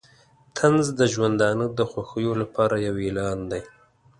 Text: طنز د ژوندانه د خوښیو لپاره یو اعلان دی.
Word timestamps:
طنز 0.57 0.85
د 0.99 1.01
ژوندانه 1.13 1.65
د 1.77 1.79
خوښیو 1.91 2.33
لپاره 2.41 2.75
یو 2.87 2.95
اعلان 3.05 3.39
دی. 3.51 3.61